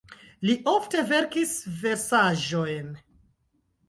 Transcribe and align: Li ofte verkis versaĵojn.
Li 0.49 0.53
ofte 0.69 1.03
verkis 1.11 1.51
versaĵojn. 1.81 2.89